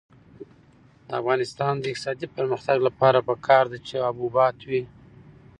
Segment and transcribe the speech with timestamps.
[1.07, 4.83] د افغانستان د اقتصادي پرمختګ لپاره پکار ده چې حبوبات وي.